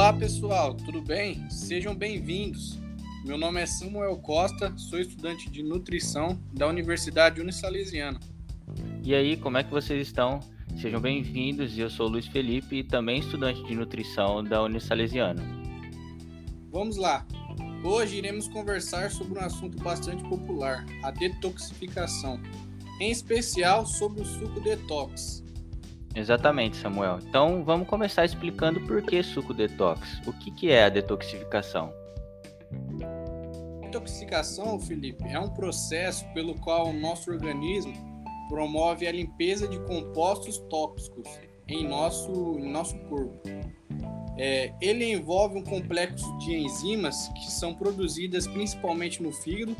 [0.00, 1.44] Olá pessoal, tudo bem?
[1.50, 2.78] Sejam bem-vindos.
[3.22, 8.18] Meu nome é Samuel Costa, sou estudante de nutrição da Universidade Unisalesiana.
[9.04, 10.40] E aí, como é que vocês estão?
[10.80, 15.42] Sejam bem-vindos, eu sou Luiz Felipe e também estudante de nutrição da Unisalesiana.
[16.72, 17.26] Vamos lá.
[17.84, 22.40] Hoje iremos conversar sobre um assunto bastante popular, a detoxificação,
[22.98, 25.44] em especial sobre o suco detox.
[26.14, 27.18] Exatamente, Samuel.
[27.22, 30.20] Então vamos começar explicando por que suco detox.
[30.26, 31.92] O que, que é a detoxificação?
[33.82, 37.92] Detoxificação, Felipe, é um processo pelo qual o nosso organismo
[38.48, 41.28] promove a limpeza de compostos tóxicos
[41.68, 43.40] em nosso, em nosso corpo.
[44.36, 49.76] É, ele envolve um complexo de enzimas que são produzidas principalmente no fígado,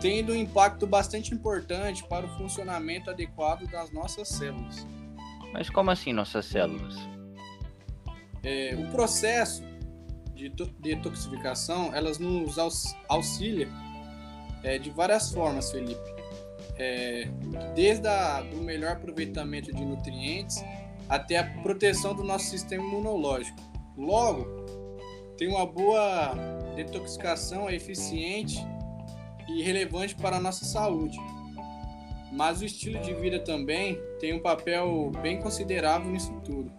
[0.00, 4.86] tendo um impacto bastante importante para o funcionamento adequado das nossas células.
[5.52, 6.96] Mas como assim nossas células?
[8.42, 9.62] É, o processo
[10.34, 10.48] de
[10.78, 12.56] detoxificação, elas nos
[13.08, 13.68] auxilia
[14.62, 16.20] é, de várias formas, Felipe.
[16.76, 17.28] É,
[17.74, 18.08] desde
[18.54, 20.64] o melhor aproveitamento de nutrientes
[21.08, 23.58] até a proteção do nosso sistema imunológico.
[23.98, 24.46] Logo,
[25.36, 26.34] tem uma boa
[26.76, 28.58] detoxificação é eficiente
[29.48, 31.18] e relevante para a nossa saúde
[32.32, 36.70] mas o estilo de vida também tem um papel bem considerável nisso tudo.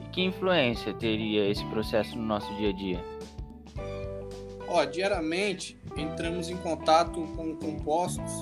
[0.00, 3.04] E que influência teria esse processo no nosso dia a dia?
[4.66, 8.32] Ó, diariamente entramos em contato com compostos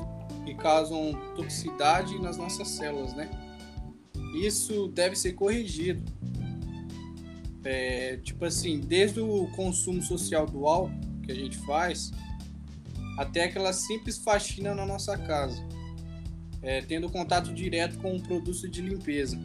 [0.45, 3.29] que causam toxicidade nas nossas células, né?
[4.35, 6.05] Isso deve ser corrigido.
[7.65, 10.95] É, tipo assim, desde o consumo social do álcool
[11.25, 12.13] que a gente faz,
[13.19, 15.61] até aquela simples faxina na nossa casa
[16.63, 19.39] é, tendo contato direto com um produto de limpeza.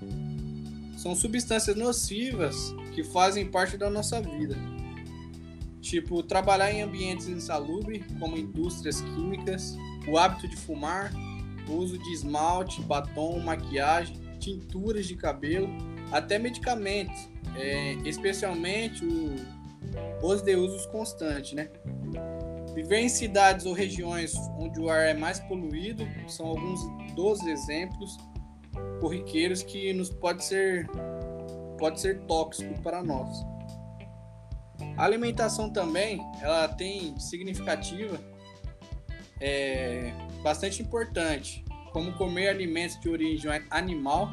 [0.97, 4.55] São substâncias nocivas que fazem parte da nossa vida.
[5.81, 9.77] Tipo, trabalhar em ambientes insalubres, como indústrias químicas,
[10.07, 11.11] o hábito de fumar,
[11.69, 15.69] o uso de esmalte, batom, maquiagem, tinturas de cabelo,
[16.11, 19.35] até medicamentos, é, especialmente o,
[20.23, 21.69] os de usos constantes, né?
[22.73, 26.81] Viver em cidades ou regiões onde o ar é mais poluído são alguns
[27.15, 28.17] dos exemplos
[28.99, 30.87] corriqueiros que nos pode ser
[31.77, 33.45] pode ser tóxico para nós.
[34.97, 38.17] A alimentação também, ela tem significativa
[39.41, 44.29] é, bastante importante, como comer alimentos de origem animal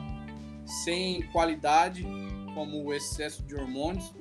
[0.84, 2.06] sem qualidade,
[2.54, 4.12] como o excesso de hormônios,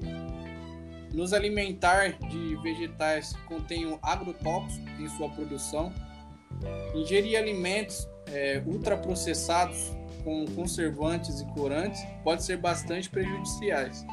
[1.13, 5.93] nos alimentar de vegetais que contenham agrotóxicos em sua produção,
[6.95, 9.91] ingerir alimentos é, ultraprocessados
[10.23, 14.05] com conservantes e corantes pode ser bastante prejudiciais.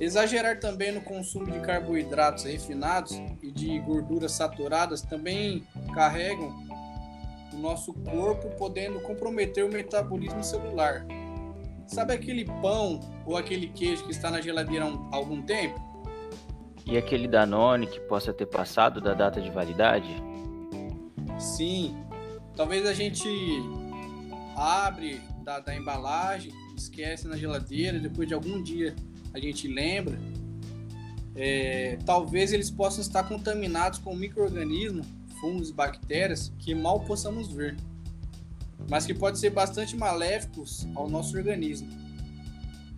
[0.00, 5.64] Exagerar também no consumo de carboidratos refinados e de gorduras saturadas também
[5.94, 6.52] carregam
[7.52, 11.06] o nosso corpo, podendo comprometer o metabolismo celular,
[11.86, 15.80] Sabe aquele pão ou aquele queijo que está na geladeira há algum tempo?
[16.86, 20.08] E aquele Danone que possa ter passado da data de validade?
[21.38, 21.96] Sim.
[22.56, 23.28] Talvez a gente
[24.56, 28.94] abre da, da embalagem, esquece na geladeira, depois de algum dia
[29.32, 30.18] a gente lembra.
[31.36, 35.06] É, talvez eles possam estar contaminados com micro-organismos,
[35.40, 37.76] fungos e bactérias que mal possamos ver
[38.88, 41.88] mas que podem ser bastante maléficos ao nosso organismo.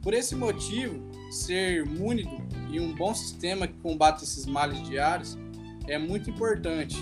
[0.03, 1.00] Por esse motivo,
[1.31, 2.37] ser múnido
[2.71, 5.37] e um bom sistema que combate esses males diários
[5.87, 6.97] é muito importante.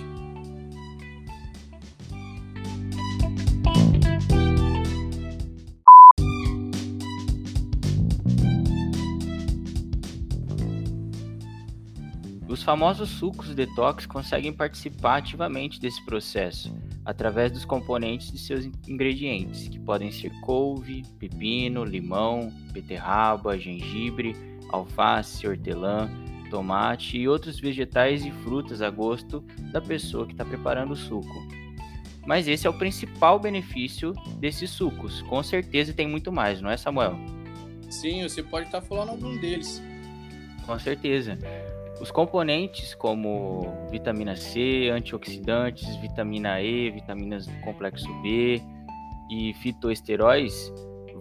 [12.54, 16.72] Os famosos sucos detox conseguem participar ativamente desse processo,
[17.04, 24.36] através dos componentes de seus ingredientes, que podem ser couve, pepino, limão, beterraba, gengibre,
[24.70, 26.08] alface, hortelã,
[26.48, 29.40] tomate e outros vegetais e frutas a gosto
[29.72, 31.34] da pessoa que está preparando o suco.
[32.24, 35.22] Mas esse é o principal benefício desses sucos.
[35.22, 37.18] Com certeza tem muito mais, não é, Samuel?
[37.90, 39.82] Sim, você pode estar tá falando algum deles.
[40.64, 41.36] Com certeza.
[42.04, 48.60] Os componentes como vitamina C, antioxidantes, vitamina E, vitaminas do complexo B
[49.30, 50.70] e fitoesteróis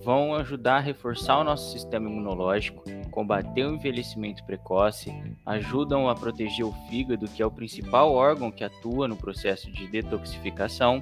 [0.04, 5.10] vão ajudar a reforçar o nosso sistema imunológico, combater o envelhecimento precoce,
[5.46, 9.88] ajudam a proteger o fígado, que é o principal órgão que atua no processo de
[9.88, 11.02] detoxificação,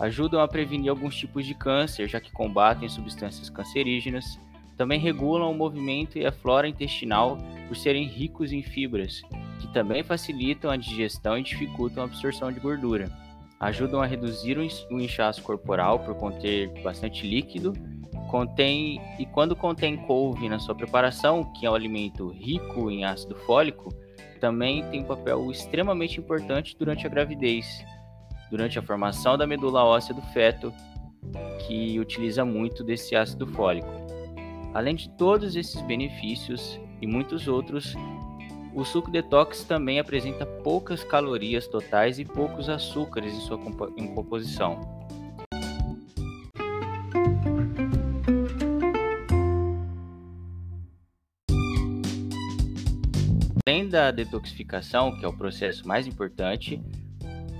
[0.00, 4.38] ajudam a prevenir alguns tipos de câncer, já que combatem substâncias cancerígenas,
[4.76, 7.38] também regulam o movimento e a flora intestinal
[7.68, 9.22] por serem ricos em fibras,
[9.60, 13.10] que também facilitam a digestão e dificultam a absorção de gordura.
[13.60, 17.72] Ajudam a reduzir o inchaço corporal por conter bastante líquido
[18.32, 23.34] contém e quando contém couve na sua preparação, que é um alimento rico em ácido
[23.34, 23.94] fólico,
[24.40, 27.84] também tem um papel extremamente importante durante a gravidez,
[28.50, 30.72] durante a formação da medula óssea do feto,
[31.66, 34.01] que utiliza muito desse ácido fólico.
[34.74, 37.94] Além de todos esses benefícios e muitos outros,
[38.74, 44.80] o suco detox também apresenta poucas calorias totais e poucos açúcares em sua composição.
[53.66, 56.82] Além da detoxificação, que é o processo mais importante,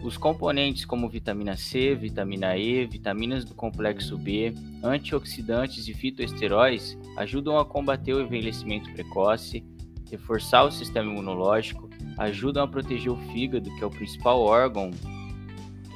[0.03, 4.53] os componentes como vitamina C, vitamina E, vitaminas do complexo B,
[4.83, 9.65] antioxidantes e fitoesteróis ajudam a combater o envelhecimento precoce,
[10.11, 11.89] reforçar o sistema imunológico,
[12.19, 14.91] ajudam a proteger o fígado, que é o principal órgão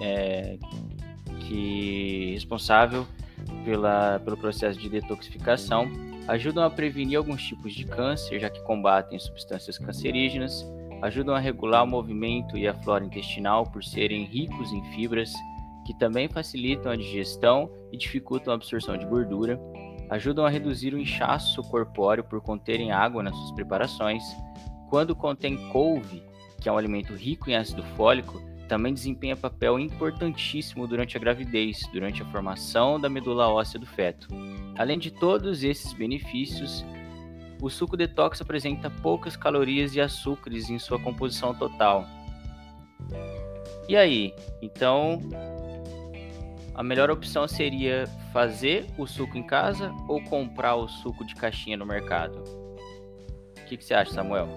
[0.00, 0.56] é,
[1.40, 3.06] que responsável
[3.64, 5.90] pela, pelo processo de detoxificação,
[6.28, 10.64] ajudam a prevenir alguns tipos de câncer, já que combatem substâncias cancerígenas,
[11.02, 15.32] ajudam a regular o movimento e a flora intestinal por serem ricos em fibras,
[15.84, 19.60] que também facilitam a digestão e dificultam a absorção de gordura,
[20.10, 24.22] ajudam a reduzir o inchaço corpóreo por conterem água nas suas preparações.
[24.88, 26.22] Quando contém couve,
[26.60, 31.88] que é um alimento rico em ácido fólico, também desempenha papel importantíssimo durante a gravidez,
[31.92, 34.28] durante a formação da medula óssea do feto.
[34.76, 36.84] Além de todos esses benefícios,
[37.60, 42.06] o suco detox apresenta poucas calorias e açúcares em sua composição total.
[43.88, 44.34] E aí?
[44.60, 45.20] Então,
[46.74, 51.76] a melhor opção seria fazer o suco em casa ou comprar o suco de caixinha
[51.76, 52.42] no mercado?
[53.58, 54.48] O que, que você acha, Samuel?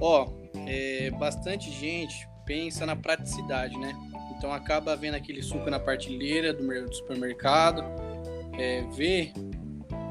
[0.00, 3.94] Ó, oh, é, bastante gente pensa na praticidade, né?
[4.36, 7.82] Então acaba vendo aquele suco na partilheira do, do supermercado,
[8.58, 9.32] é, vê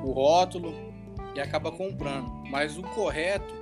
[0.03, 0.92] o rótulo
[1.35, 2.29] e acaba comprando.
[2.49, 3.53] Mas o correto,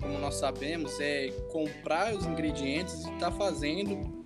[0.00, 4.24] como nós sabemos, é comprar os ingredientes e estar tá fazendo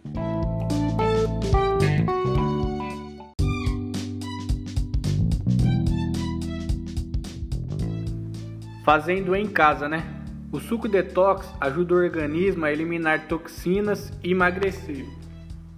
[8.85, 10.03] fazendo em casa, né?
[10.51, 15.05] O suco detox ajuda o organismo a eliminar toxinas e emagrecer.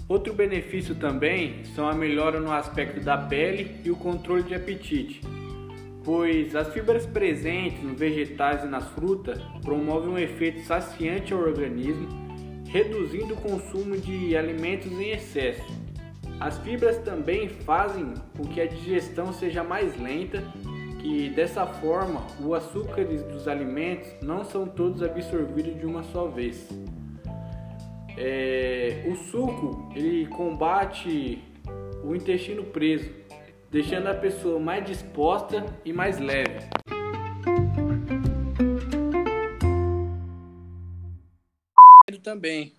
[0.07, 5.23] Outro benefício também são a melhora no aspecto da pele e o controle de apetite,
[6.05, 12.09] pois as fibras presentes nos vegetais e nas frutas promovem um efeito saciante ao organismo,
[12.69, 15.65] reduzindo o consumo de alimentos em excesso.
[16.39, 20.43] As fibras também fazem com que a digestão seja mais lenta
[21.01, 26.69] que dessa forma os açúcares dos alimentos não são todos absorvidos de uma só vez.
[28.17, 31.43] É, o suco ele combate
[32.05, 33.11] o intestino preso,
[33.71, 36.69] deixando a pessoa mais disposta e mais leve.
[42.23, 42.75] Também,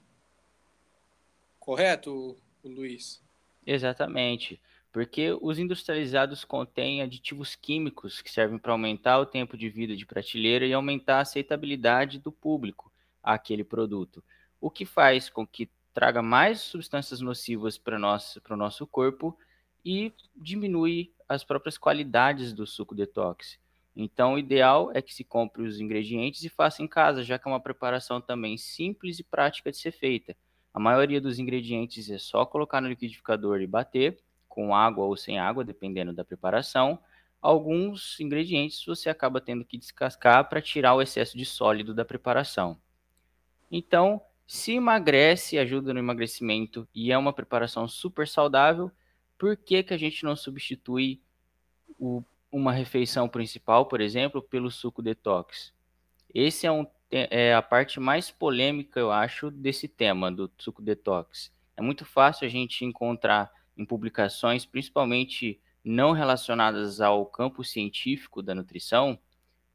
[1.59, 3.23] correto, Luiz?
[3.65, 4.61] Exatamente
[4.91, 10.05] porque os industrializados contêm aditivos químicos que servem para aumentar o tempo de vida de
[10.05, 12.91] prateleira e aumentar a aceitabilidade do público
[13.23, 14.21] àquele produto,
[14.59, 19.37] o que faz com que traga mais substâncias nocivas para o nosso corpo
[19.83, 23.59] e diminui as próprias qualidades do suco detox.
[23.95, 27.47] Então, o ideal é que se compre os ingredientes e faça em casa, já que
[27.47, 30.35] é uma preparação também simples e prática de ser feita.
[30.73, 35.39] A maioria dos ingredientes é só colocar no liquidificador e bater, com água ou sem
[35.39, 36.99] água, dependendo da preparação.
[37.41, 42.79] Alguns ingredientes você acaba tendo que descascar para tirar o excesso de sólido da preparação.
[43.69, 48.91] Então, se emagrece, ajuda no emagrecimento e é uma preparação super saudável,
[49.41, 51.19] por que, que a gente não substitui
[51.97, 55.73] o, uma refeição principal, por exemplo, pelo suco detox?
[56.31, 61.51] Esse é, um, é a parte mais polêmica, eu acho, desse tema do suco detox.
[61.75, 68.53] É muito fácil a gente encontrar em publicações, principalmente não relacionadas ao campo científico da
[68.53, 69.17] nutrição,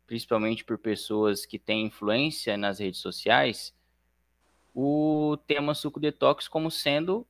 [0.07, 3.75] principalmente por pessoas que têm influência nas redes sociais,
[4.73, 7.27] o tema suco detox como sendo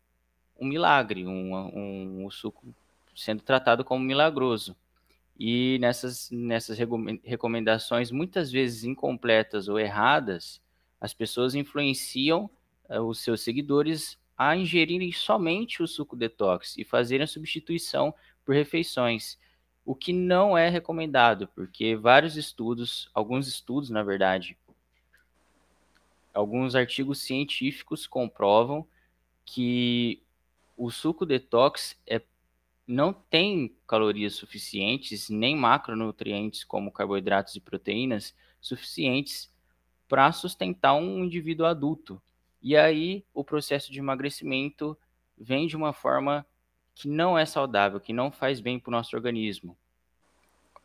[0.58, 2.64] um milagre, um, um, suco
[3.14, 4.76] sendo tratado como milagroso.
[5.38, 6.78] E nessas, nessas
[7.22, 10.62] recomendações, muitas vezes incompletas ou erradas,
[11.00, 12.50] as pessoas influenciam
[12.88, 18.54] uh, os seus seguidores a ingerirem somente o suco detox e fazerem a substituição por
[18.54, 19.38] refeições.
[19.84, 24.58] o que não é recomendado, porque vários estudos, alguns estudos, na verdade,
[26.34, 28.84] alguns artigos científicos comprovam
[29.44, 30.20] que
[30.76, 32.21] o suco detox é,
[32.87, 39.50] não tem calorias suficientes, nem macronutrientes como carboidratos e proteínas suficientes
[40.09, 42.21] para sustentar um indivíduo adulto.
[42.62, 44.97] E aí o processo de emagrecimento
[45.37, 46.47] vem de uma forma
[46.95, 49.76] que não é saudável, que não faz bem para o nosso organismo.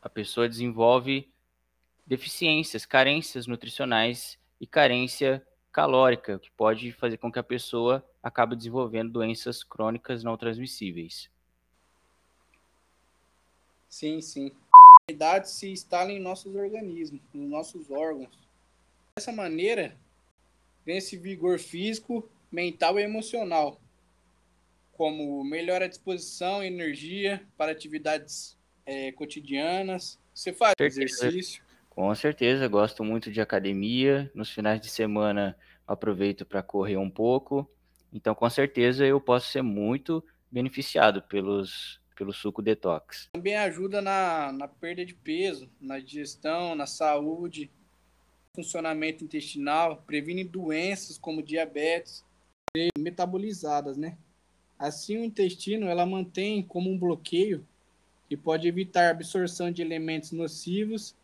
[0.00, 1.30] A pessoa desenvolve
[2.06, 9.10] deficiências, carências nutricionais e carência calórica, que pode fazer com que a pessoa acabe desenvolvendo
[9.10, 11.30] doenças crônicas não transmissíveis.
[13.88, 14.52] Sim, sim.
[15.08, 18.30] A idade se instala em nossos organismos, nos nossos órgãos.
[19.16, 19.96] Dessa maneira,
[20.84, 23.80] vem esse vigor físico, mental e emocional,
[24.92, 30.18] como melhora a disposição e energia para atividades é, cotidianas.
[30.34, 31.61] Você faz exercício?
[31.94, 34.30] Com certeza, gosto muito de academia.
[34.34, 35.54] Nos finais de semana
[35.86, 37.70] aproveito para correr um pouco.
[38.10, 43.28] Então, com certeza, eu posso ser muito beneficiado pelos, pelo suco detox.
[43.34, 47.70] Também ajuda na, na perda de peso, na digestão, na saúde,
[48.56, 52.24] funcionamento intestinal, previne doenças como diabetes
[52.98, 54.16] metabolizadas, né?
[54.78, 57.66] Assim, o intestino ela mantém como um bloqueio
[58.30, 61.14] que pode evitar a absorção de elementos nocivos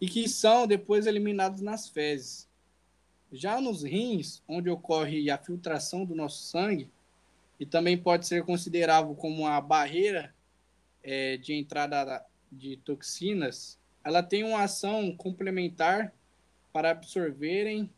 [0.00, 2.48] e que são depois eliminados nas fezes.
[3.32, 6.90] Já nos rins, onde ocorre a filtração do nosso sangue,
[7.60, 10.34] e também pode ser considerado como uma barreira
[11.02, 16.14] é, de entrada de toxinas, ela tem uma ação complementar
[16.72, 17.90] para absorverem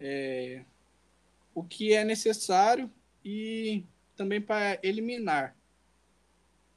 [0.00, 0.64] é,
[1.54, 2.90] o que é necessário
[3.24, 3.84] e
[4.16, 5.56] também para eliminar,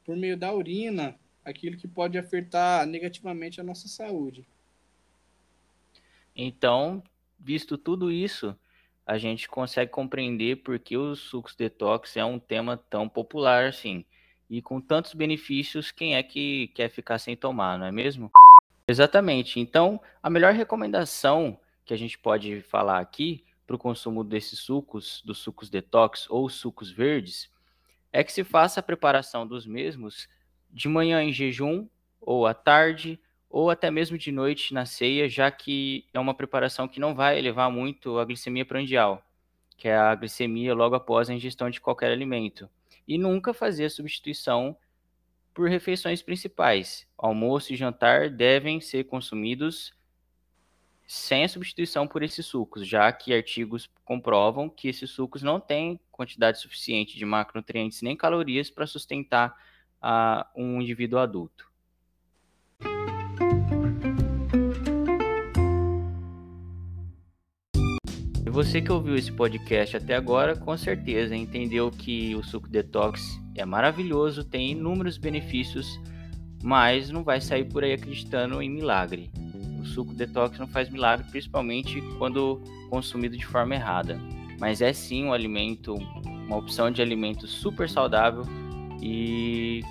[0.03, 4.45] por meio da urina, aquilo que pode afetar negativamente a nossa saúde.
[6.35, 7.01] Então,
[7.39, 8.57] visto tudo isso,
[9.05, 14.03] a gente consegue compreender por que os sucos detox é um tema tão popular assim.
[14.49, 18.31] E com tantos benefícios, quem é que quer ficar sem tomar, não é mesmo?
[18.87, 19.59] Exatamente.
[19.59, 25.21] Então, a melhor recomendação que a gente pode falar aqui para o consumo desses sucos,
[25.25, 27.49] dos sucos detox ou sucos verdes,
[28.11, 30.27] é que se faça a preparação dos mesmos
[30.75, 31.87] de manhã em jejum,
[32.19, 33.17] ou à tarde,
[33.49, 37.39] ou até mesmo de noite na ceia, já que é uma preparação que não vai
[37.39, 39.25] elevar muito a glicemia prandial,
[39.77, 42.69] que é a glicemia logo após a ingestão de qualquer alimento.
[43.07, 44.75] E nunca fazer a substituição
[45.53, 47.07] por refeições principais.
[47.17, 49.93] Almoço e jantar devem ser consumidos
[51.07, 55.97] sem a substituição por esses sucos, já que artigos comprovam que esses sucos não têm
[56.11, 59.55] quantidade suficiente de macronutrientes nem calorias para sustentar
[60.05, 61.65] uh, um indivíduo adulto.
[68.51, 73.65] Você que ouviu esse podcast até agora, com certeza entendeu que o suco detox é
[73.65, 75.99] maravilhoso, tem inúmeros benefícios,
[76.63, 79.29] mas não vai sair por aí acreditando em milagre
[79.85, 82.59] o suco detox não faz milagre, principalmente quando
[82.89, 84.19] consumido de forma errada.
[84.59, 88.43] Mas é sim um alimento, uma opção de alimento super saudável
[89.01, 89.81] e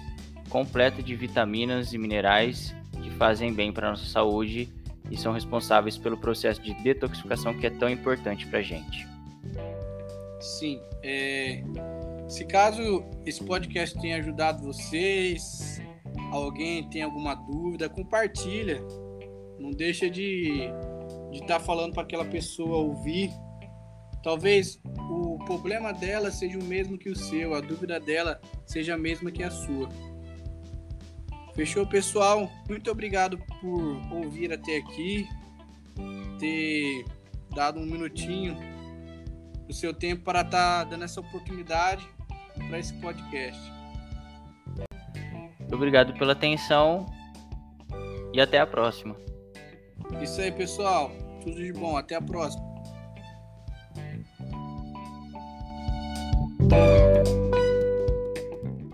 [0.55, 4.69] completa de vitaminas e minerais que fazem bem para a nossa saúde
[5.11, 9.05] e são responsáveis pelo processo de detoxificação que é tão importante para a gente.
[10.41, 11.61] Sim, é...
[12.29, 15.83] se caso esse podcast tenha ajudado vocês,
[16.31, 18.81] alguém tem alguma dúvida, compartilha
[19.59, 20.71] não deixa de
[21.33, 23.29] estar tá falando para aquela pessoa ouvir.
[24.23, 24.81] Talvez
[25.11, 29.33] o problema dela seja o mesmo que o seu, a dúvida dela seja a mesma
[29.33, 29.89] que a sua.
[31.55, 32.51] Fechou, pessoal?
[32.69, 35.29] Muito obrigado por ouvir até aqui,
[36.39, 37.05] ter
[37.55, 38.57] dado um minutinho
[39.67, 42.07] do seu tempo para estar tá dando essa oportunidade
[42.69, 43.61] para esse podcast.
[45.73, 47.07] Obrigado pela atenção
[48.33, 49.17] e até a próxima.
[50.21, 51.11] Isso aí, pessoal.
[51.43, 51.97] Tudo de bom.
[51.97, 52.65] Até a próxima.